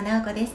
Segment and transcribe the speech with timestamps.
[0.00, 0.54] 藤直子です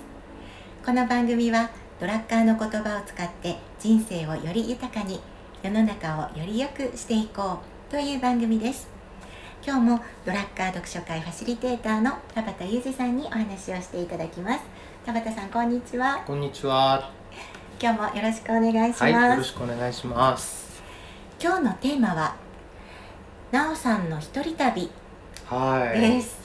[0.83, 5.19] この番組はドラッカーの言葉を使って人生をより豊かに
[5.61, 8.87] 世の中をより良くしていこうという番組です
[9.63, 14.61] 今日もドラッカー読書会ファシリテーターの田畑裕二さんにお話をしていただきます
[15.05, 17.11] 田畑さんこんにちはこんにちは。
[17.79, 20.81] 今日もよろしくお願いします、はい、よろしくお願いします。
[21.39, 22.35] 今日のテーマは
[23.51, 24.89] なおさんの一人旅
[25.45, 26.01] はい。
[26.01, 26.44] です、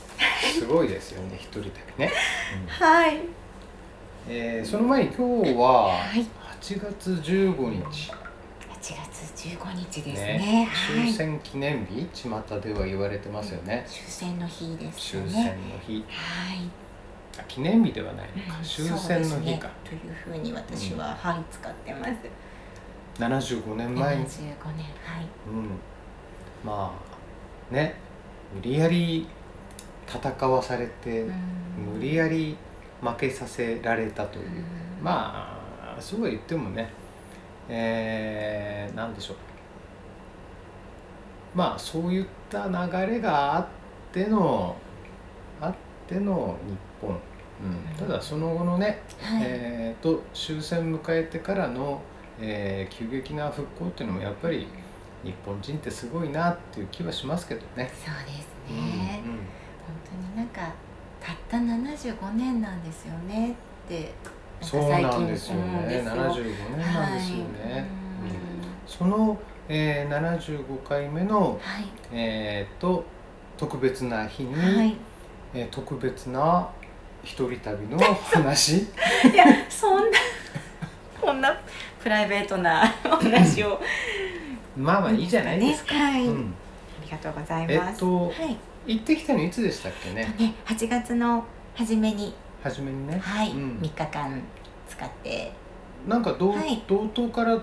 [0.54, 2.12] すごいですよね、一人旅ね。
[2.62, 2.86] うん。
[2.86, 3.18] はい
[4.28, 6.26] えーその前に今日ははい。
[6.60, 7.56] 8月15
[7.90, 8.16] 日、8
[8.80, 10.68] 月15日ですね。
[10.70, 11.04] はい。
[11.04, 13.86] 終戦記念日、巷では言われてますよね。
[13.88, 15.24] 終戦の日ですね。
[15.26, 16.70] 戦の日、はい。
[17.38, 18.64] あ記念日ではないのか、うん。
[18.64, 19.70] 終戦の日か。
[19.84, 22.12] というふうに私は、はい使ってます。
[23.18, 24.36] 75年前に、75
[24.76, 24.84] 年。
[25.02, 25.26] はい。
[25.48, 25.70] うん、
[26.62, 26.92] ま
[27.70, 27.94] あね、
[28.54, 29.26] 無理やり
[30.10, 31.34] 戦わされて、うん。
[31.94, 32.56] 無理やり
[33.00, 34.46] 負けさせられたという。
[34.46, 35.04] うん。
[35.04, 35.56] ま
[35.96, 36.90] あそうは言ってもね
[37.68, 39.36] えー、なんでしょう。
[41.54, 43.66] まあそういった流れがあっ
[44.12, 44.76] ての
[45.60, 45.74] あっ
[46.08, 52.00] ての日本、うん、ただその後のね、はい、えー、と終戦迎えてからの、
[52.40, 54.66] えー急激な復興っていうのもやっぱり
[55.22, 57.90] 日本人ってすごいなっていう気はしますけどね。
[57.94, 58.99] そうですうんね、本当になん
[60.60, 60.74] か
[61.20, 63.54] たった75年なんですよね
[63.86, 64.12] って
[64.60, 65.86] そうなんですよね。
[65.88, 67.72] ですよ75年なんですよね。
[67.72, 67.80] はい。
[67.80, 67.86] うん。
[68.86, 71.84] その、えー、75回目の、はい。
[72.12, 73.04] えー、と
[73.56, 74.96] 特別な日に、はい。
[75.54, 76.68] えー特別な
[77.24, 78.78] 一人旅の話？
[79.32, 80.18] いやそんな
[81.20, 81.58] こんな
[82.02, 83.80] プライベートなお話を。
[84.76, 85.94] まあまあいいじゃないですか。
[85.94, 86.00] ね。
[86.00, 86.54] はい、うん、
[87.02, 90.34] ありがとうございえます、っとはい行ってきたのいつでしたっけね？
[90.38, 92.34] ね8月の初めに。
[92.62, 93.18] 初めにね。
[93.18, 93.78] はい、うん。
[93.80, 94.42] 3日間
[94.88, 95.52] 使って。
[96.08, 96.82] なんか道,、はい。
[96.88, 97.62] 道東から道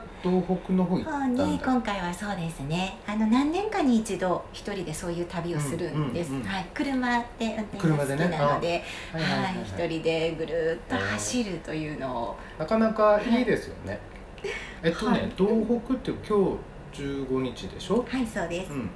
[0.63, 1.43] 北の方行った方んだ。
[1.43, 2.97] に今回はそうですね。
[3.07, 8.27] あの何年かに一度一人でそういう旅をするんです、うんうんうんはい、車で運転が好き車でね。
[8.29, 12.35] なのではいはい一人でぐるっと走るというのを。
[12.59, 13.99] なかなかいいですよね。
[14.83, 15.31] えっとね、はい。
[15.35, 15.47] 道
[15.83, 16.57] 北って今
[16.93, 18.05] 日15日でしょ？
[18.07, 18.89] はいそうです、うん。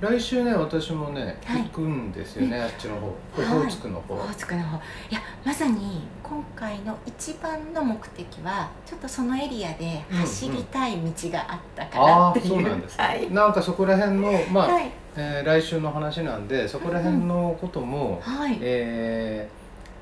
[0.00, 1.62] 来週ね私もね、はい。
[1.64, 3.44] 行くんですよねあっちの方、オはい。
[3.46, 4.14] ホーツクの方。
[4.14, 4.76] オホーツクの方。
[4.76, 14.90] いやまさに今回の一番の目的はちょっとそのエリアで走りたい道があったからああっていう、そうなんですね、はい、なんかそこら辺のまあ、はい。
[15.16, 19.48] えー来週の話なんでそこら辺のことも、はい、え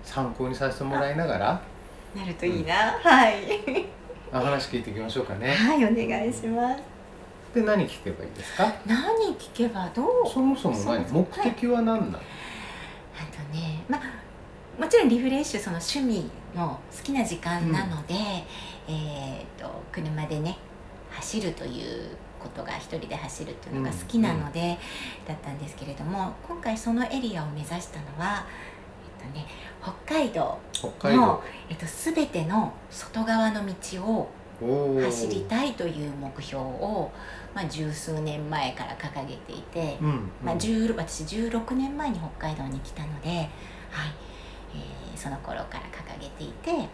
[0.04, 1.60] ー参考にさせてもらいながら
[2.14, 3.34] なるといいな、はい。
[4.32, 5.54] あ話聞いていきましょうかね。
[5.54, 6.95] はいお願いします
[7.54, 8.72] で何聞けばいいですか？
[8.84, 10.28] 何聞けばどう？
[10.28, 11.10] そもそも何？
[11.10, 12.20] 目的は何なの、あ
[13.32, 14.00] とねまあ
[14.80, 18.14] もちろんリフレッシュその趣味の好きな時間なので、
[18.88, 20.58] えー、と車でね
[21.10, 24.76] 走るということが一人で走るというのが好きなので、
[25.26, 28.46] だったんですけれども今回そのエリアを目指したのは、
[29.22, 29.46] えっとね、
[29.82, 31.22] 北海道北海道。
[31.22, 34.28] の、えっと、全ての外側の道を
[34.60, 37.10] 走りたいという目標を、
[37.54, 39.98] まあ、十数年前から掲げていて。
[40.00, 40.30] うん、うん。
[40.44, 43.48] まあ、10私16年前に北海道に来たので、はい。
[44.74, 46.88] えーその頃から掲げていて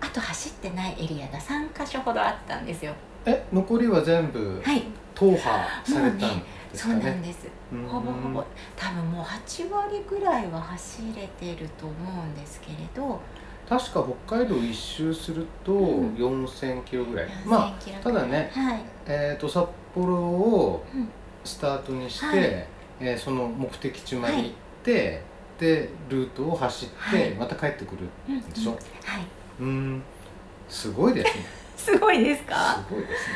[0.00, 2.94] あと走ってないエリアが3か所ほどあったんですよ。
[3.26, 4.84] え残りは全部はい、
[5.14, 7.48] 踏破されたんですそうかねなんです。
[7.72, 7.84] うん。
[7.84, 8.44] ほぼほぼ。
[8.76, 13.20] 多分もう8割ぐらいは走れてると思うんですけれど、
[13.68, 16.14] 確か北海道一周するとうん。
[16.14, 21.08] 4000キロぐらい、ま4000キロあただねはい、えー、と札幌をうん。
[21.44, 22.38] スタートにして、はい。
[23.00, 24.50] えーその目的地まで行っ
[24.82, 25.22] て、
[25.58, 27.30] でルートを走って、はい。
[27.34, 28.42] また帰ってくるうんうん。
[28.50, 28.80] でしょはい、
[29.60, 30.02] うーん。
[30.68, 31.44] すごいですね。
[31.76, 32.82] すごいですすか？
[32.90, 33.34] ごいですね。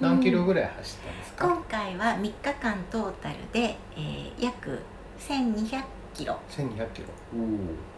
[0.00, 4.78] 何キロぐらい走ったんですか、今回は3日間トータルで、えー約
[5.18, 5.82] 1200
[6.14, 6.38] キロ。
[6.50, 7.06] 1200キロ。
[7.34, 7.38] お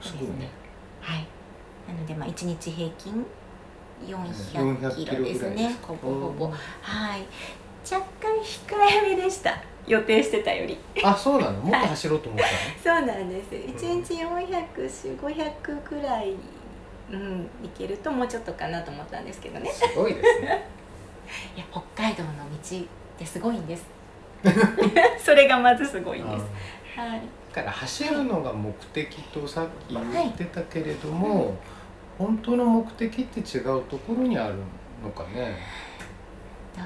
[0.00, 0.50] おすごいね
[1.02, 1.26] はい。
[1.86, 3.26] なのでまあ一日平均
[4.06, 5.76] 400 400キロですね。
[5.82, 6.46] ほぼほぼ
[6.80, 7.26] はい。
[7.84, 8.76] 若干控
[9.06, 9.62] えめでした。
[9.86, 10.78] 予定してたより。
[11.02, 11.60] あそうなの？
[11.60, 13.54] もっと走ろうと思ったの、そうなんです。
[13.54, 16.34] 一日400、500くらい。
[17.10, 19.70] うん、いけるともうちょっとかなと思ったんですけどね。
[19.70, 20.66] すごいですね
[21.56, 22.82] いや、北海道の道っ
[23.18, 23.84] てすごいんです。
[25.22, 26.98] それがまずすごいんです。
[26.98, 27.22] はい。
[27.54, 31.54] だから走るのが目的とさっき言ってたけれども、
[32.16, 34.54] 本当の目的って違うところにある
[35.04, 35.58] のかね？
[36.74, 36.80] と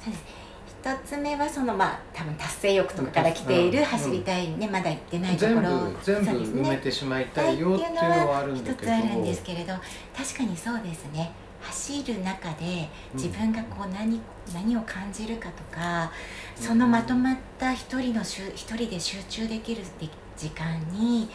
[0.00, 0.24] そうです。
[0.66, 3.84] 一つ目はそのまあ多分達成欲とかから来ているうん。
[3.84, 8.90] 走りたいね、まだ行ってないとこ全ろ部全部埋めてしまいたいよっていうのはあるんだ一けど。
[8.90, 9.72] つあるんですけれど
[10.16, 11.30] 確かにそうですね
[11.64, 14.20] 走る中で自分がこう何,、
[14.52, 16.10] 何を感じるかとか
[16.56, 21.28] そのまとまった一人のしゅ一人で集中できるで時間に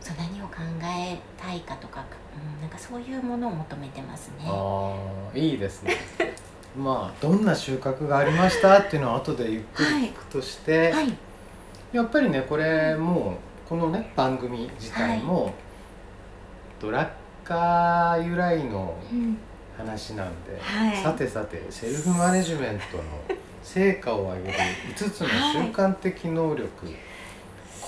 [0.00, 4.44] そう何を考えたいかとか、うん、なんかそういうものを求めてますね。
[4.46, 4.94] あ
[5.34, 5.96] あいいですね。
[6.78, 11.12] まあどんな収穫がありましたっていうのは後でゆっくり聞くとして、はい、
[11.92, 15.52] やっぱりねこれもうこのね番組自体も、
[16.80, 17.08] ドラッ
[17.42, 19.38] カー由来のうん
[19.76, 20.96] 話なんで、はい。
[21.02, 23.02] さてさてセルフマネジメントの
[23.62, 24.54] 成果を上げる
[24.96, 25.34] 5つの習
[25.72, 26.68] 慣的能力、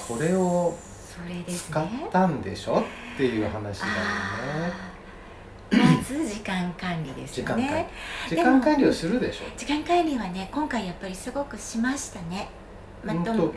[0.09, 0.77] これを
[1.09, 2.09] それです使っね。
[2.13, 3.99] たんでしょっていう話だよね。
[5.71, 7.89] まず時間管理ですよね。
[8.29, 8.87] 時間管理。
[8.87, 9.45] をするでしょ。
[9.57, 12.49] 時間管理はね今回やっぱりすごくしましたね。
[13.05, 13.55] まと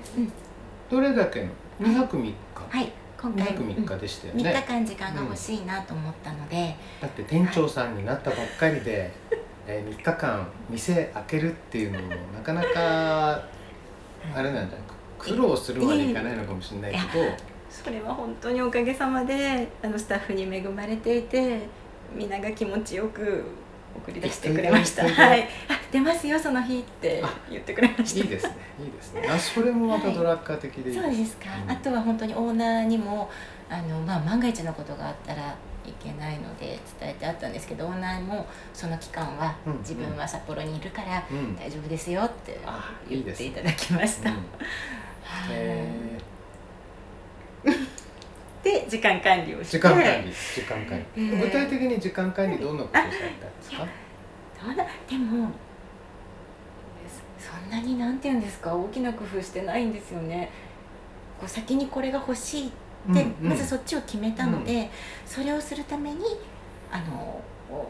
[0.89, 1.49] どれだけの
[1.79, 2.35] ？2泊3日、
[2.69, 2.91] はい
[3.21, 9.12] 今2回泊3日でしたよ3ね、日間時間が欲しいなと思ったので、だって店長さんになったばっかりで、
[9.68, 13.33] えー、3日間店開けるっていうのもなかなか
[14.35, 14.88] あれなんじゃない？
[14.88, 17.25] か苦労するまでいかないのかもしれないけど、
[17.69, 21.59] それは本当におかげさまであのスタッフに恵まれていて
[22.15, 23.45] みんなが気持ちよく
[23.95, 25.03] 送り出してくれました。
[25.07, 25.47] はい
[25.91, 28.19] 出ますよその日って言ってくれました。
[28.21, 29.27] いいですねいいですね。
[29.29, 31.71] あそれもまたドラッカー的でいいそうですか、うん。
[31.71, 33.29] あとは本当にオーナーにも
[33.69, 35.55] あの、まあ、万が一のことがあったら
[35.85, 39.77] いけないので伝えてあったんですけどオーナーもその期間はうん。
[39.79, 41.55] 自分は札幌にいるからうん。
[41.55, 42.57] 大丈夫ですよって
[43.09, 44.29] 言っていただきました。
[44.29, 44.38] うん。
[48.63, 49.79] で時間管理をーして。
[49.79, 51.41] 時間管理時間管理、えー。
[51.41, 53.29] 具体的に時間管理どんなことをされたんで
[53.61, 53.77] すか？
[54.63, 55.49] どうなでも
[57.41, 58.75] そそんなになんて言うんですか？
[58.75, 60.49] 大きな工夫してないんですよね。
[61.39, 62.71] こう先にこれが欲しい
[63.13, 63.49] で、うんうん。
[63.49, 64.89] まずそっちを決めたので、
[65.25, 66.19] それをするために
[66.91, 67.88] あのお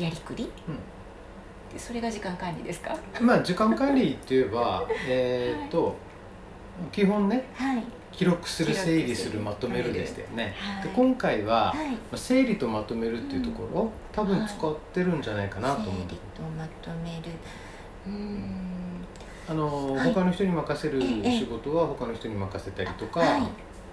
[0.00, 0.50] やりくり、
[1.72, 2.96] でそれが時間管理ですか？
[3.20, 5.94] まあ時間管理って言えば えーっと、
[6.92, 7.82] 基本ねはい。
[8.12, 10.84] 記録する整理するまとめるでしたよね、はい。
[10.84, 11.90] で今回は、はい。
[11.90, 17.32] まあ整理とまとめるっていうところ、多分使ってるんじゃないかなと思う、整理とまとめる
[19.48, 20.12] あの、はい。
[20.14, 21.38] 他の人に任せるええ。
[21.38, 23.42] 仕事は他の人に任せたりとか、はい。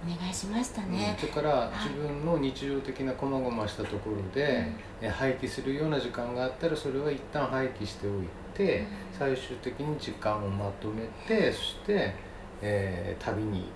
[0.04, 0.92] お願いしましたうん。
[0.92, 1.90] ね、それからい。
[1.90, 4.66] 自分の日常的な細々したところで、
[5.02, 8.86] え廃棄するような時間があったらそれは一旦廃棄しておいて、うん。
[9.18, 12.14] 最終的に時間をまとめてそして、
[12.62, 13.70] えー旅に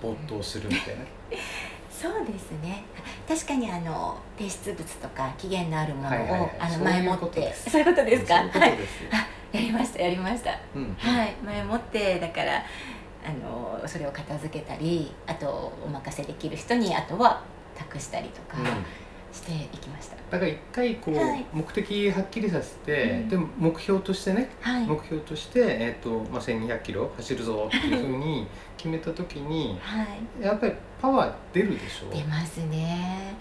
[0.00, 1.04] 没頭するみたいな。
[1.90, 2.84] そうですね。
[3.26, 6.50] 確かにあの提出物とか期限のあるものを、はいはいはい。
[6.60, 7.52] あの前もって。
[7.52, 8.34] そういうことですか？
[8.34, 8.78] はい
[9.52, 10.58] やりましたやりました。
[10.74, 10.94] うん。
[10.98, 11.34] はい。
[11.44, 12.56] 前もってだから
[13.26, 17.42] あのそれを片付けたりあとお任せできる人にあとは
[17.76, 18.66] 託したりとかうん。
[19.30, 21.44] していきました、だから一回こう、はい。
[21.52, 23.28] 目的はっきりさせて、うん。
[23.28, 24.86] でも目標としてねはい。
[24.86, 28.46] 目標として、えーとまあ、1200キロ走るぞっていうふうに
[28.78, 30.02] 決めた時には
[30.40, 30.42] い。
[30.42, 32.14] やっぱりパワー出るでしょ？
[32.14, 33.34] 出ますね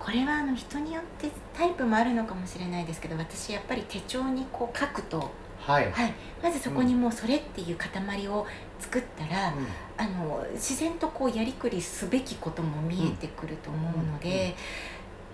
[0.00, 8.46] これはあの人によってタイプもあるのかもしれないですけど私やっぱり手帳にこう書くと、はい、はい、まずそこにもうそれっていう塊を
[8.78, 9.66] 作ったら、うん。
[9.98, 14.54] あの自然とこうやりくりすべきことも見えてくると思うので、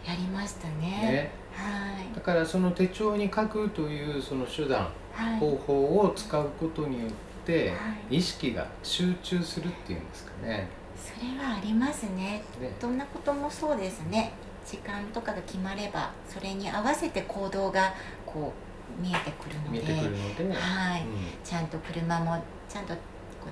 [0.05, 0.75] やりましたね。
[0.81, 2.15] ね、はい。
[2.15, 5.39] だからその手帳に書くというその手段はい。
[5.39, 7.11] 方法を使うことによっ
[7.47, 7.77] ては
[8.11, 8.17] い。
[8.17, 10.69] 意識が集中するっていうんですかね。
[10.97, 12.43] それはありますね。
[12.61, 12.73] ね。
[12.81, 14.33] どんなこともそうですね
[14.67, 17.95] 時間とかが決まればそれに合わせて行動が
[18.27, 21.09] こう見えてくるのでるので、はい、うん。
[21.45, 22.95] ちゃんと車もちゃんと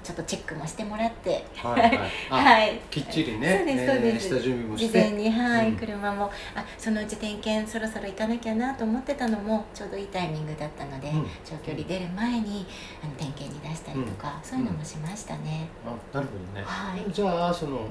[0.03, 1.45] ちょっとチェックもしてもらって。
[1.55, 2.81] はいはい、 あはい。
[2.91, 4.29] きっちりね、そうですそうです。
[4.29, 5.77] 下準備もし事前て、にはい、うん。
[5.77, 6.31] 車も。
[6.55, 11.27] あそのうち点検そろそろ行かなきゃなと思ってたのもちょうどいいタイミングだったので、うん。
[11.45, 12.67] 長距離出る前に
[13.03, 16.67] あの点検に出したりとか、そういうのもしましたね、あなるほどね。
[16.67, 17.13] はい。
[17.13, 17.87] じゃあそのうーん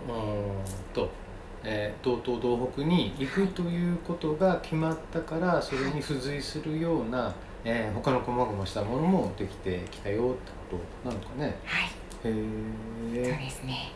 [0.94, 1.10] と、
[1.64, 11.56] えー、道東道北に行くということが決まったからそれに付随するような、えー他の細々したものもできてきたよってことなのかね。
[11.66, 11.90] はいへ
[12.24, 12.34] そう
[13.16, 13.38] え。
[13.46, 13.92] ですね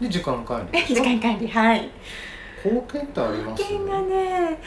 [0.00, 1.04] で時間管理 時ょ。
[1.04, 1.90] 間管理はい
[2.64, 4.58] 貢献ってあります保険がね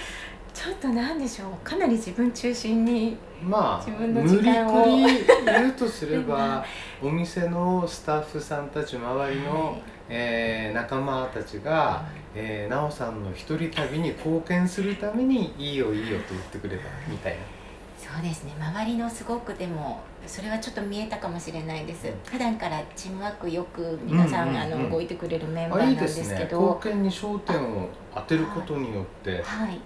[0.63, 1.49] ちょっとなんでしょう。
[1.61, 4.83] かなり自分中心にまあ自分の無理時間を。
[4.83, 6.63] くり言うとすれば
[7.03, 9.81] お店のスタッフさんたち周りの、はい。
[10.07, 12.03] えー仲間たちが、
[12.33, 17.39] えー、奈緒さんの一人旅に貢献するために「いいよいいよ」と言ってくれたみたいな。
[17.97, 18.53] そうですね。
[18.59, 22.13] 周りのすごくでもそれはちょっと見えたかもしれないです、うん。
[22.25, 26.23] 普段からチームワークよく皆さん,、うんうんうんあの動いてくれるメンバあーなんでいいですね。
[26.23, 29.41] すけど貢献に焦点を当てることによって。
[29.43, 29.79] はい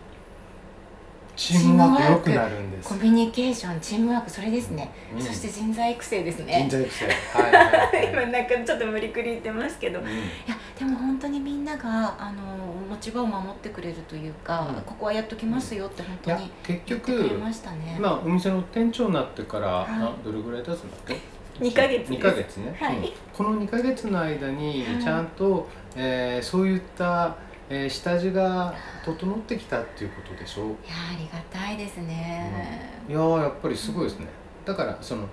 [1.38, 2.90] チームワーク良くなるんです。
[2.90, 5.22] コミュニケーションチームワークそれですね、うん。
[5.22, 7.06] そして人材育成です人ね材育成。
[7.06, 10.00] はいはい今はい、 なんかちょっと無理くり言ってますけど。
[10.00, 10.10] いうん。
[10.10, 10.16] や
[10.80, 12.42] でも本当にみんながあの
[12.90, 14.82] 持ち場を守ってくれるというか、うん。
[14.82, 19.88] ここはやっときますよって本当に結言ってくれ局ましたね、まあお店の店長になってから、はい。
[19.90, 21.18] あどれぐらい経つんだっけ
[21.64, 22.12] ？2ヶ月です。
[22.14, 22.98] 2ヶ月ね、はい。
[22.98, 23.10] うん。
[23.32, 25.04] この2ヶ月の間にはい。
[25.04, 27.36] ちゃんと、えーそういった、
[27.70, 28.74] えー下地が
[29.06, 30.66] 整ってきたっていうことでしょう？
[30.68, 30.76] いや
[31.14, 34.28] ありがたいですね、いやーやっぱりすごいですね。
[34.66, 35.28] だからその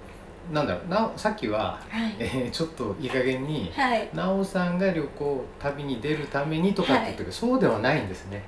[0.52, 2.16] なんだろうなさっきは、はい。
[2.18, 4.08] えーちょっといい加減にはい。
[4.12, 8.42] なおさんが旅行旅に出るためにとかって言ったけど、そうではないんですね。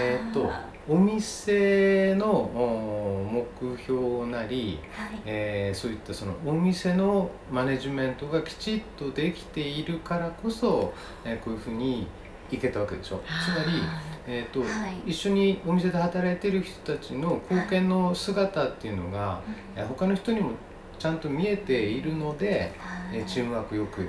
[0.00, 5.20] えーっとあお店のお目標なり、ーはい。
[5.26, 10.92] えーそういったそのお店のマネジメントがきちっとできているからこそ、
[11.24, 12.06] えーこういうふうに
[12.50, 13.20] いけたわけでしょ。
[13.44, 13.82] つまり、
[14.26, 14.66] えーとは
[15.06, 15.10] い。
[15.10, 19.40] 一緒にお店で働いてる人たちの貢献の姿っていうのが、
[19.76, 20.52] えー他の人にも
[20.98, 22.72] ちゃんと見えているので、
[23.12, 24.08] えーチームワークよく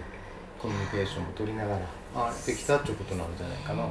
[0.59, 3.83] コミュニケーションも取りながらあできたっていうことなんじゃないかな。
[3.83, 3.85] い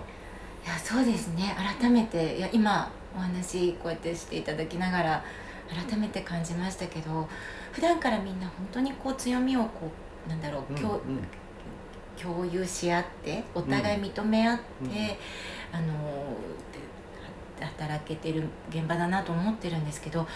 [0.67, 1.57] やそうですね。
[1.81, 5.25] 改めていや今お話こうやってしていただきながら
[5.89, 7.29] 改めて感じましたけど
[7.73, 9.91] 普段からみんな本当にこう強みをこ
[10.27, 11.21] うなんだろう、共うんうん
[12.21, 14.91] 共有し合ってお互い認め合って、うん。
[15.71, 15.87] あの
[17.59, 20.27] で働けてる現場だなと思ってるんですけど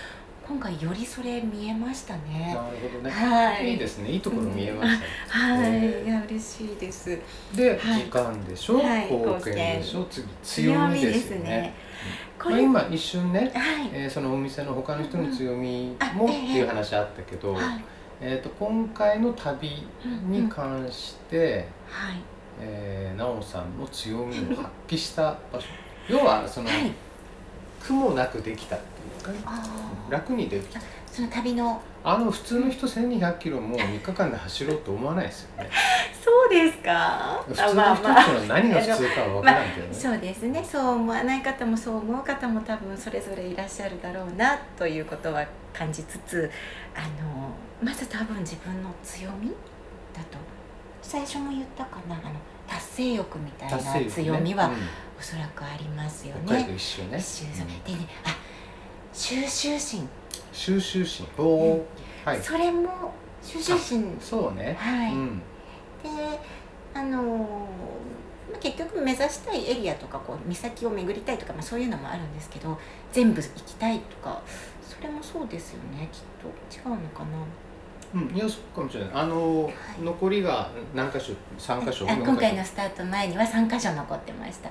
[0.46, 2.52] 今回よりそれ見えましたね。
[2.54, 3.72] なるほどね、はい。
[3.72, 4.10] いいですね。
[4.10, 4.98] いいところ見えまし
[5.30, 6.04] たね、はい、ね。
[6.04, 7.18] いや嬉しいです。
[7.54, 8.02] で、はい。
[8.02, 9.10] 時間でしょ、はい。
[9.10, 10.04] 貢献でしょ？
[10.10, 11.72] 次強みですよね。
[12.38, 17.84] これ、まあ、今一瞬ね、はい、えーそのお店の他の人の強みあもってええいう話あったけど、はい、
[18.24, 19.68] えー、と今回の旅
[20.28, 22.22] に関して、はい、
[22.60, 25.66] えー、奈緒さんの強みを発揮した場所。
[26.08, 26.92] 要はその、はい、
[27.80, 29.52] 苦もなくできたっていうか
[30.08, 30.80] 楽にできた。
[31.10, 31.82] その旅の。
[32.04, 35.70] あの普通の人1200キロも3日間で走ろうと思わないですよね
[36.22, 37.42] そうですか？
[37.48, 46.50] 普通の人たちの何が普通かは分からんけどね、そうですねそう思わない方もそう思う方も多分それぞれいらっしゃるだろうなということは感じつつ
[46.94, 47.50] あの
[47.82, 49.48] まず多分自分の強み
[50.14, 50.38] だと。
[51.02, 52.36] 最初も言ったかなあの
[52.68, 54.74] 達成欲みたいな強みはうん。
[55.18, 56.72] おそらくありますよね。
[56.74, 57.18] 一周ね。
[57.18, 58.36] 一周でねあ
[59.12, 60.08] 収集心、
[60.52, 61.26] 収集心。
[61.38, 61.86] おお
[62.24, 62.40] はい。
[62.40, 63.12] それも
[63.42, 64.16] 収集心。
[64.20, 65.38] そうね、はい、うん。
[65.38, 65.42] で
[66.94, 67.68] あの
[68.60, 72.78] 結局目指したいエリアとかこう岬を巡りたいとか、まあ、そういうのもあるんですけど
[73.10, 74.42] 全部行きたいとか
[74.82, 76.48] それもそうですよねきっと。
[76.76, 77.28] 違うのかな？
[78.14, 79.10] うん、いやそうかもしれない。
[79.14, 80.02] あの、い。
[80.02, 82.10] 残りが何箇所？3箇所？4箇所？
[82.10, 84.68] あ今回のスタート前には3箇所残ってました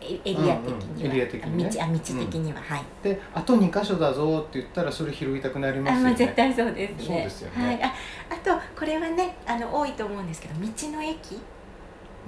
[0.00, 1.06] エエリア的には、うんうん。
[1.06, 1.70] エリア的にね。
[1.70, 2.84] 道あ道的には、はい。
[3.02, 6.00] であと2箇所だぞって言ったらそれ拾いたくなりますよね。
[6.00, 7.04] あまあ絶対そうですね。
[7.06, 7.66] そうですよね。
[7.66, 7.94] はい、あ
[8.30, 11.40] あとこれはねあの多いと思うんですけど道の駅。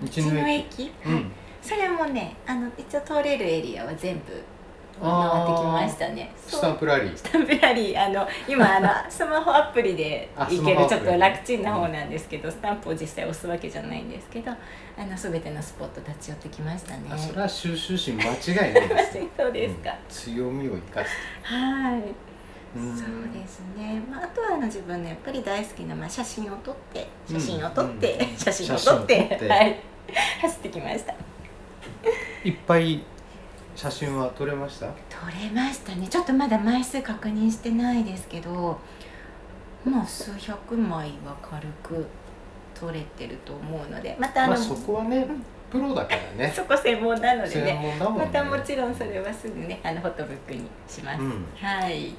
[0.03, 0.93] 道の駅。
[1.03, 1.12] はい。
[1.12, 1.33] うん。
[1.62, 4.43] それもねあの一応通れるエリアは全部
[5.00, 6.33] 回ってきましたね。
[6.37, 7.16] スタンプラリー。
[7.16, 8.04] スタンプラリー。
[8.07, 14.57] あの今あのスマホアプリであ行けるちょっと楽ちんな方なんですけど、スタンプを実際押すわけじゃないんですけどあ
[14.99, 17.04] の全てのスポット立ち寄ってきましたね。
[17.11, 18.88] あそれは収集心間違いない。
[18.88, 19.97] ですねそうですか、うん。
[20.09, 21.11] 強みを生かす
[21.42, 22.02] はい。
[22.76, 22.97] うん。
[22.97, 28.30] そうですね、まあ、あとはあの自分のやっぱり大好きな、まあ、写真を撮って写真を撮って、うん。
[28.30, 29.49] うん写真を撮って。
[29.49, 29.80] はい、
[30.42, 31.14] 走ってきました。
[32.45, 33.02] いっぱい
[33.81, 34.89] 写真は撮れました？
[35.09, 36.07] 撮れましたね。
[36.07, 38.79] ちょっとまだ枚数確認してないですけど
[39.87, 42.07] まあ数百枚は軽く
[42.75, 45.43] 撮れてると思うのでまたあの、まあそこはねん。
[45.71, 46.53] プロだからね。
[46.55, 47.97] そこ専門なので専ねね。
[47.99, 51.47] またもちろんそれはすぐねあのフォトブックにします、うん。
[51.57, 52.15] はい。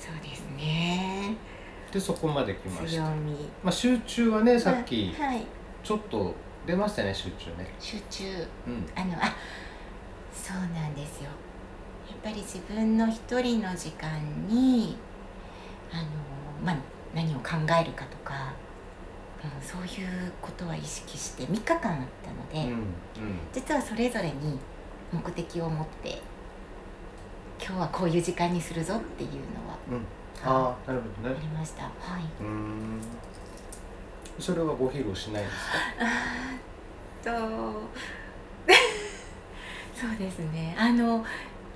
[0.00, 1.36] そうですね。
[1.92, 3.02] でそこまで来ました。
[3.02, 3.10] ま
[3.66, 5.42] あ集中はねさっきはい。
[5.84, 6.34] ちょっと
[6.66, 7.70] 出ましたね集中ね。
[7.78, 8.24] 集中。
[8.66, 8.88] うん。
[8.96, 9.36] あのあ
[10.32, 11.30] そうなんですよ。
[12.08, 14.18] やっぱり自分の一人の時間
[14.48, 14.96] に
[15.92, 16.02] あの、
[16.64, 16.76] まあ、
[17.14, 18.52] 何を考えるかとか、
[19.44, 21.80] うん、そういうことは意識して3日間あっ
[22.22, 22.88] たので、うんうん。
[23.52, 24.58] 実はそれぞれに
[25.12, 26.20] 目的を持って
[27.60, 29.36] 今日はこういう時間にするぞっていうの
[29.68, 30.04] はうん。
[30.44, 31.82] ああなるほどあねりました。
[31.84, 32.22] はい。
[32.40, 33.00] うーん。
[34.38, 35.58] それはご披露しないんです
[37.24, 37.32] か？
[37.38, 37.82] と
[39.98, 40.76] そうですね。
[40.78, 41.24] あの、ま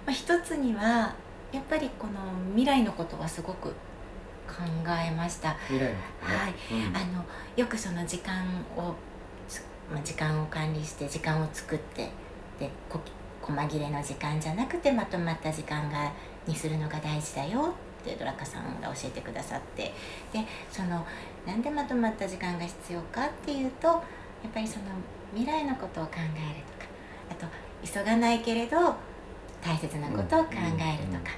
[0.06, 1.12] あ、一つには
[1.50, 2.12] やっぱりこの
[2.50, 3.70] 未来のことはすごく
[4.46, 5.56] 考えました。
[5.66, 6.54] 未来のことね、はい。
[6.72, 6.96] うん。
[6.96, 7.24] あの
[7.56, 8.44] よくその時間
[8.76, 8.94] を
[9.48, 12.10] つまあ時間を管理して時間を作って
[12.60, 13.00] でこ
[13.42, 16.12] 細切れの時間じゃなくてまとまった時間が
[16.46, 19.92] にするのが大事だよってドラカさんが教えてくださって。
[20.32, 21.04] でその
[21.44, 23.98] なんでまとまった時間が必要かっていうとや
[24.48, 24.84] っぱりその
[25.34, 26.26] 未来のことを考える
[26.78, 26.90] とか
[27.30, 27.46] あと
[27.84, 28.94] 急がないけれど
[29.60, 31.32] 大切なことを考えるとか、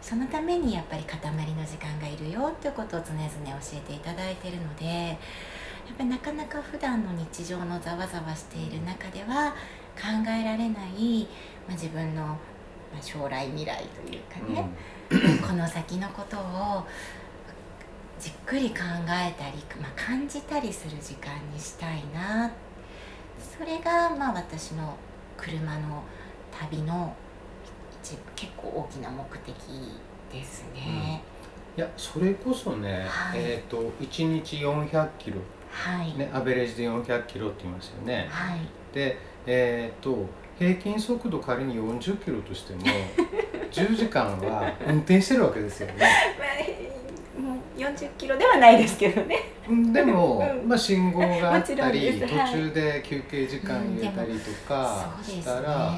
[0.00, 5.14] そのためにやっぱり塊の時間がいるよっていうことを常々教えていただいているのでや
[5.92, 9.54] っぱりなかなか普段の日常のざわざわしている中では
[9.96, 11.26] 考えられない、
[11.66, 12.36] まあ、自分の、ま
[12.98, 14.68] あ、将来未来というかね、
[15.46, 16.86] この先のことを
[18.20, 18.76] じっくり考
[19.08, 22.50] えたり、まあ、感じたりする時間にしたいな。
[23.58, 24.96] それがまあ私の
[25.36, 26.02] 車の
[26.50, 27.14] 旅の
[28.02, 29.54] 一結構大きな目的
[30.32, 31.22] ですね。
[31.76, 33.40] いやそれこそね、はい。
[33.40, 35.36] えっ、と1日400キロ。
[35.70, 38.28] はい、ねアベレージで400キロって言いますよね。
[38.30, 38.60] はい、
[38.94, 40.26] でえっ、と
[40.58, 42.80] 平均速度仮に40キロとしても
[43.70, 45.94] 10時間は運転してるわけですよね
[47.76, 49.36] 40キロではないですけどね。
[49.68, 55.16] うんでも、うんまあ信号があったり、途中で休憩時間入れたりとか。
[55.22, 55.94] したら、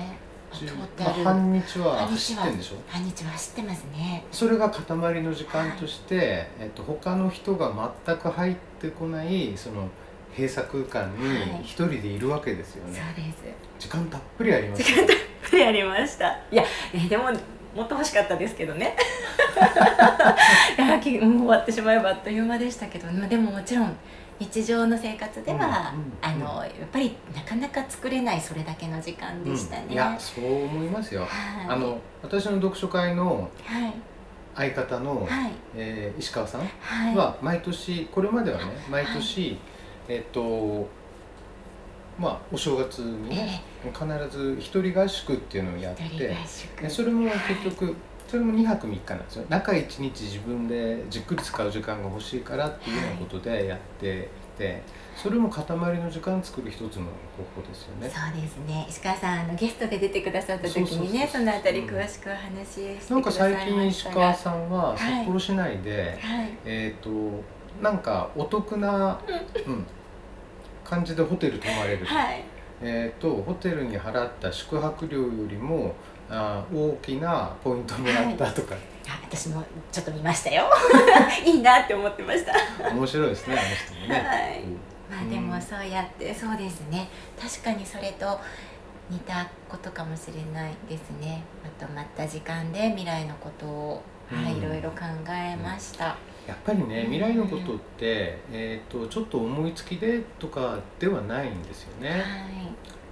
[0.50, 2.76] ト10ータル、まあ、半日は半日は走ってんでしょ？
[2.88, 4.24] 半日は走ってますね。
[4.32, 9.88] それが塊の時間として、えっと、他の人が全く入ってこないその
[10.34, 13.36] 閉鎖空間はいに一人でいるわけですよね、そうです。
[13.78, 16.30] 時間たっぷりあります時間たっぷりありました。
[16.50, 16.64] いや、
[16.94, 17.24] えでも
[17.78, 18.96] もっと欲しかったですけどね。
[20.76, 23.96] いやきもう終わってしまえばあっという間でしたけど、まあでももちろん
[24.40, 29.84] 日常の生活では、うんうんあのやっぱりなかなか作れないそれだけの時間でしたね。
[29.86, 29.92] うん。
[29.92, 31.30] いやそう思いますよ、はい、
[31.68, 33.94] あの私の読書会のはい。
[34.56, 35.52] 相方の、はい。
[35.76, 37.16] えー石川さんはい。
[37.16, 39.56] は毎年これまではね毎年、
[40.08, 40.88] えっと
[42.18, 46.36] まあお正月にね、必ず一人合宿っていうのをやって
[46.80, 47.94] でそれも結局
[48.28, 49.46] それも2泊3日なんですよ。
[49.48, 54.82] 中1日自分でじっくり使う時間が欲しいからっていうようなことでやっていて
[55.16, 57.04] それも塊の時間作る一つの
[57.36, 58.10] 方法ですよね。
[58.10, 58.86] そうですね。
[58.86, 64.98] 石川さんあのゲストで出てくださった時にねそのあたり詳しくお話ししてなんかくださいま最近石川さんははい。
[64.98, 66.50] 札幌市内で、はい。
[66.66, 67.10] えっ、と
[67.82, 69.18] なんかお得な、
[69.66, 69.86] うん、
[70.88, 72.44] 感じでホテル泊まれる、はい。
[72.80, 75.94] えー、とホテルに払った宿泊料よりも
[76.30, 78.74] あー大きなポイントもらったとか、
[79.08, 80.70] あ私もちょっと見ましたよ。
[81.44, 82.52] いいなって思ってました。
[82.90, 84.28] 面白いですねあの人もね。
[84.28, 84.62] はい。
[84.62, 84.72] うん。
[85.10, 87.08] まあでもそうやってそうですね。
[87.40, 88.38] 確かにそれと
[89.10, 91.42] 似たことかもしれないですね。
[91.64, 94.58] まとまった時間で未来のことを、はい、うん。
[94.58, 94.98] いろいろ考
[95.30, 96.16] えました、
[96.48, 102.08] やっぱりね未来のことって、えー、とちょっと思いつきでとかではないんですよね。
[102.08, 102.22] はい。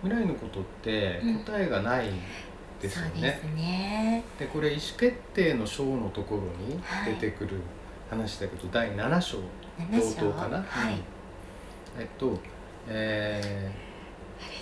[0.02, 1.38] 未来のことってうん。
[1.44, 2.10] 答えがない
[2.80, 3.10] ですよね。
[3.12, 4.24] そうですね。
[4.38, 7.12] でこれ意思決定の章のところにはい。
[7.12, 7.60] 出てくる
[8.08, 10.26] 話だけど、第7章7章？
[10.26, 11.00] 冒頭かな、はい、うん。
[12.00, 12.38] えっと
[12.88, 13.70] え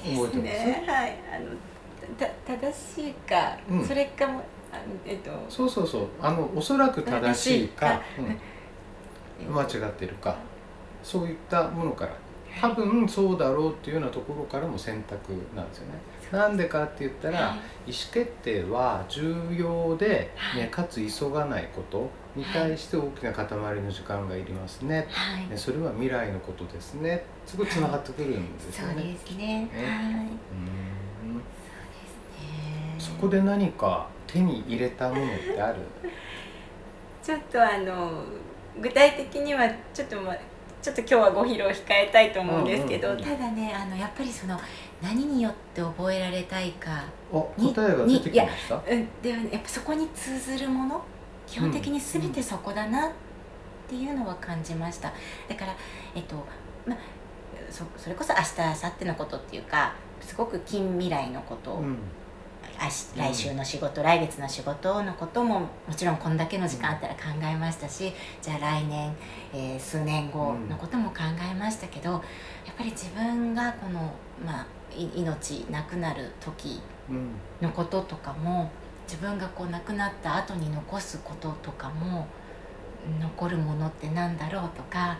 [0.05, 1.19] です覚えてねはい。
[1.33, 1.51] あの
[2.19, 2.27] た
[2.59, 3.85] 正しいか、うん。
[3.85, 4.41] それかも
[4.73, 6.07] あえっとーそうそうそう。
[6.21, 7.87] あのおそらく正しいか。
[7.87, 8.03] 正しいか。
[8.19, 8.39] うん
[9.49, 10.37] 間違ってるか。
[11.03, 12.12] そういったものから。
[12.61, 15.94] 多分そうだろうっていうようなところからも選択なんですよね。
[16.31, 17.55] なんでかって言ったら、は
[17.87, 17.90] い。
[17.90, 20.62] 意思決定は重要で、はい。
[20.62, 23.47] ね、かつ急がないことに対して大きな塊
[23.81, 25.49] の時間がいりますね、はい。
[25.49, 27.25] ねそれは未来のことですね。
[27.44, 29.03] すごいつながってくるんですそうよね。
[29.03, 29.47] ですね。
[29.47, 29.68] ね。
[29.75, 30.27] はい。
[30.27, 30.29] うん。
[32.40, 35.81] えーそこで何か手に入れたものってある？
[37.23, 38.23] ちょっとあの
[38.81, 40.37] 具体的にはちょっとまあ
[40.83, 43.25] ちょっと今日はご披露控えたいと思うんですけど、うんうんうん。
[43.27, 44.61] ただねあのやっぱりその
[45.03, 48.77] 何によって覚えられたいか、あに答えが出てきました？
[48.77, 51.03] うん、でやっぱそこに通ずるもの
[51.47, 53.11] 基本的に全てそこだなっ
[53.89, 55.13] ていうのは感じました。
[55.49, 55.75] だから
[56.15, 56.37] えっと
[56.87, 56.99] まあ
[57.71, 61.97] そそれこそ明日明後日のことっていうかすごく近未来のことを、うん
[62.79, 69.15] 来週の仕事、来月の仕事のことももちろんこんだけの時間あったら考えましたし、じゃあ来年、
[69.53, 71.19] えー数年後のことも考
[71.51, 72.23] えましたけど、やっ
[72.77, 74.13] ぱり自分がこの、
[74.45, 77.31] まあ、い命なくなる時うん。
[77.61, 78.71] のこととかも
[79.07, 82.27] 自分がこう亡くなった後に残すこととかも
[83.21, 85.19] 残るものって何だろうとか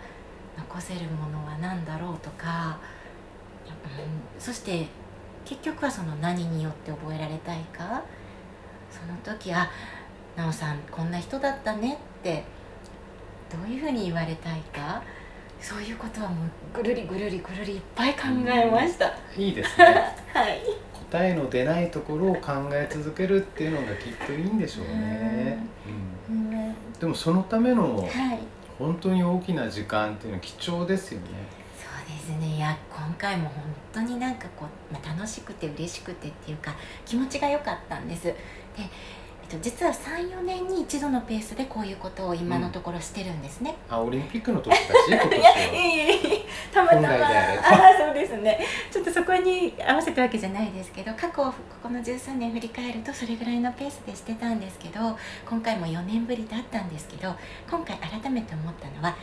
[0.57, 2.79] 残せるものは何だろうとか、
[3.67, 4.87] うん、そして
[5.45, 8.03] 結局はその何によって覚えられたいか？
[8.91, 9.71] その時あ
[10.37, 12.45] 「なおさんこんな人だったね」って
[13.51, 15.03] どういうふうに言われたいか？
[15.61, 19.87] そういうことはもうぐるりぐるりぐるりいっぱい考えました、いいですね。
[20.35, 20.61] はい。
[21.11, 25.59] 答えの出ないところを考え続けるっていうのがきっといいんでしょうね、
[26.29, 26.35] うん。
[26.37, 26.75] うん。
[26.99, 28.09] でもそのためのはい。
[28.79, 31.27] 本当に大きな時間っていうのは貴重ですよね
[32.05, 32.57] ですね。
[32.57, 38.25] いや今回も本当になんかこう、まあ、楽しくて嬉しくてっていうか気持ちが良かったんです。
[38.25, 38.35] で、
[38.77, 38.83] え
[39.47, 46.15] っと、実は34年に一度のペースでこういうことを今のところしてるんですね、あオリンピックの時だし 今年いやはいやいや
[46.73, 47.09] たまたま。
[47.09, 48.59] あ そうですね。
[48.91, 57.35] ちょっとそこに合わせたわけじゃないですけど過去ここの十数年振り返るとそれぐらいのペースでしてたんですけど今回も4年ぶりだったんですけど
[57.71, 59.17] 今回改めて思ったのは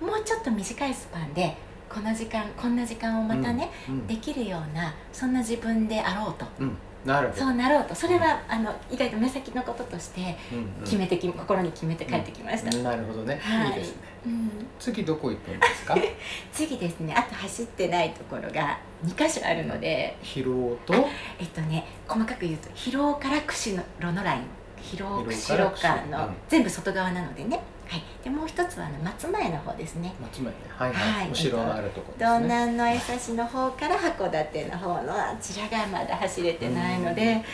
[0.00, 1.56] もうちょっと短いスパンで
[1.92, 6.46] この時間こんな時間をまたね、うんできるようなそんな自分であろうと。
[6.60, 7.96] うんなるそうなろうと。
[7.96, 10.36] それはあの意外と目先のこととして
[10.84, 13.68] 決めてき、心に決めて帰ってきました、なるほどね、はい。
[13.70, 14.02] い、いですね。
[14.26, 14.50] うん。
[14.78, 15.96] 次どこ行くんですか？
[16.52, 17.12] 次ですね。
[17.12, 20.16] あと走ってないところが2箇所あるので。
[20.22, 20.94] 疲労と？
[21.40, 24.42] えっとね細かく言うと疲労から釧路のライン。
[24.80, 26.34] 疲労釧路間の、うん。
[26.48, 27.60] 全部外側なのでね
[27.92, 28.02] はい。
[28.24, 30.14] でもう一つはあの松前の方ですね。
[30.18, 30.58] 松前ね。
[30.68, 31.28] はいはい、はい。
[31.30, 37.32] 後ろのあるところです道ね南の江差の方から函館の方のあちらがまだ走れてないので、うん。
[37.34, 37.44] はい。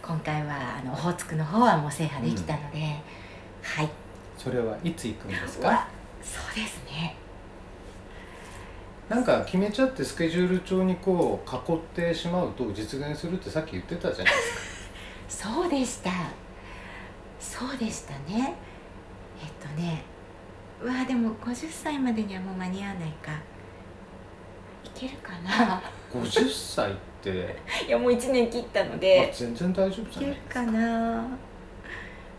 [0.00, 2.78] 今回はあのオホーツクの方はもう制覇できたので、
[3.62, 3.88] はい。
[4.38, 5.68] それはいつ行くんですか？
[5.68, 5.88] は
[6.22, 7.16] そうですね。
[9.08, 15.50] なんか決めちゃってスケジュール帳にこう囲ってしまうと実現するってさっき言ってたじゃないですか。
[15.50, 16.10] そうでした。
[17.40, 18.54] そうでしたね
[19.40, 20.02] えっとね
[20.82, 23.32] うわでも50歳までにはもう間に合わないか。
[24.84, 25.82] いけるかな？
[26.12, 27.56] 50歳って。
[27.86, 31.24] いやもう1年切ったのあで全然大丈夫いじゃないけるかな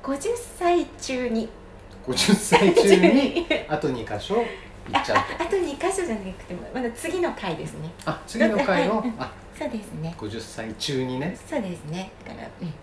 [0.04, 1.50] ？50歳中に。
[2.08, 3.46] 50歳 中に？
[3.68, 4.36] あと2箇所？
[4.36, 5.44] 行っちゃうと。
[5.44, 7.92] あと2箇所じゃなくてもまだ次の回ですね。
[8.06, 10.16] あ次の回のはいあそうですね。
[10.18, 11.38] 50歳中にね。
[11.48, 12.12] そうですね。
[12.26, 12.74] だからうん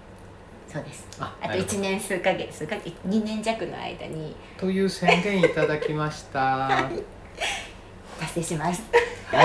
[0.68, 1.07] そうです。
[1.18, 4.37] ああと1年数ヶ月数ヶ月2年弱の間に。
[4.57, 6.40] という宣言いただきました。
[6.40, 6.90] は
[8.20, 8.83] 達成します。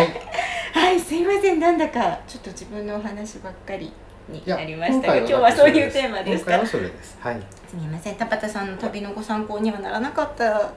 [0.01, 0.77] い。
[0.77, 2.19] はいすいませんなんだか。
[2.27, 3.91] ちょっと自分のお話ばっかり
[4.27, 6.51] になりましたが今日はそういうテーマですか？
[6.51, 7.17] 今回はそれです。
[7.19, 7.41] はい。
[7.69, 8.15] すみません。
[8.15, 10.73] 田畑さんの旅のご参考にはならなかった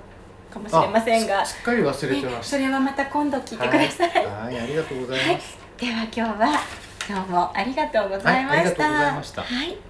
[0.51, 1.41] かもしれませんが。
[1.41, 6.61] あすすっかり忘れてまねしたそれはまた今度聞いてください、はい、はいありがとうございます、では今日は
[7.09, 9.43] どうもありがとうございました、はいありがとうございました。
[9.43, 9.86] はい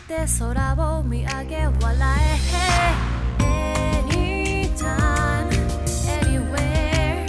[0.08, 3.44] 投げて空を見上げ笑え。
[4.70, 5.50] Anytime,
[6.22, 7.26] anywhere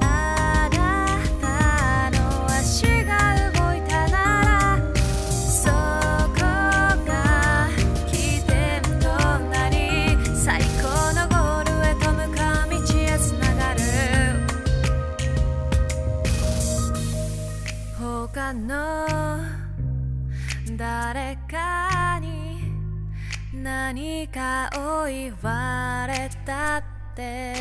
[0.00, 1.44] あなた
[2.10, 3.12] の足が
[3.52, 4.48] 動いたなら
[5.28, 6.40] そこ
[7.04, 7.68] が
[8.10, 8.14] 起
[8.46, 9.04] 点と
[9.50, 9.76] なり
[10.34, 13.80] 最高のゴールへと向かう道へつながる。
[17.98, 19.03] 他の
[23.64, 26.82] 何かを言われたっ
[27.16, 27.54] て。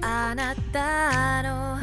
[0.00, 1.76] あなたの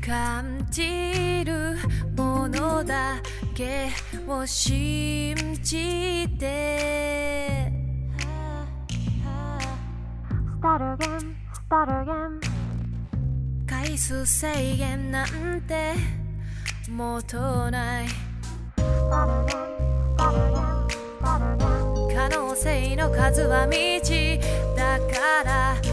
[0.00, 1.76] 感じる
[2.16, 3.16] ものだ
[3.56, 3.88] け
[4.28, 7.72] を信じて。
[10.60, 11.34] Start again,
[11.68, 12.40] start again
[13.66, 15.94] 回数制限なんて
[16.88, 18.08] もとない
[22.30, 24.38] 可能性の数は未知
[24.76, 25.87] だから